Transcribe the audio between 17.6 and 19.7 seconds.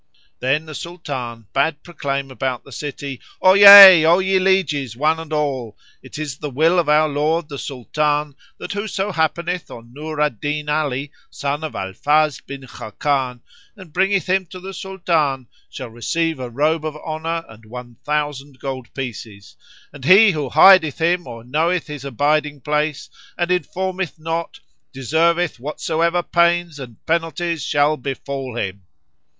one thousand gold pieces;